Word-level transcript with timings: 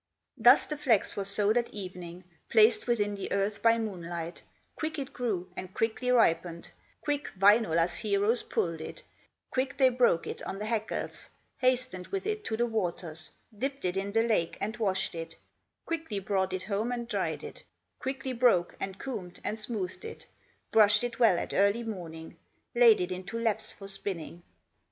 Thus 0.35 0.65
the 0.65 0.77
flax 0.77 1.15
was 1.15 1.27
sowed 1.29 1.57
at 1.57 1.69
evening, 1.69 2.23
Placed 2.49 2.87
within 2.87 3.13
the 3.13 3.31
earth 3.31 3.61
by 3.61 3.77
moonlight; 3.77 4.41
Quick 4.75 4.97
it 4.97 5.13
grew, 5.13 5.51
and 5.55 5.75
quickly 5.75 6.09
ripened, 6.09 6.71
Quick 7.01 7.29
Wainola's 7.37 7.97
heroes 7.97 8.41
pulled 8.41 8.81
it, 8.81 9.03
Quick 9.51 9.77
they 9.77 9.89
broke 9.89 10.25
it 10.25 10.41
on 10.41 10.57
the 10.57 10.65
hackles, 10.65 11.29
Hastened 11.59 12.07
with 12.07 12.25
it 12.25 12.43
to 12.45 12.57
the 12.57 12.65
waters, 12.65 13.31
Dipped 13.55 13.85
it 13.85 13.95
in 13.95 14.11
the 14.11 14.23
lake 14.23 14.57
and 14.59 14.75
washed 14.77 15.13
it; 15.13 15.35
Quickly 15.85 16.17
brought 16.17 16.51
it 16.51 16.63
home 16.63 16.91
and 16.91 17.07
dried 17.07 17.43
it, 17.43 17.63
Quickly 17.99 18.33
broke, 18.33 18.75
and 18.79 18.97
combed, 18.97 19.39
and 19.43 19.59
smoothed 19.59 20.03
it, 20.03 20.25
Brushed 20.71 21.03
it 21.03 21.19
well 21.19 21.37
at 21.37 21.53
early 21.53 21.83
morning, 21.83 22.37
Laid 22.73 23.01
it 23.01 23.11
into 23.11 23.37
laps 23.39 23.71
for 23.71 23.87
spinning. 23.87 24.41